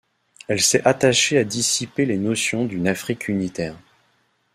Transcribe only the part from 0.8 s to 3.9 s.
attaché à dissiper les notions d'une Afrique unitaire.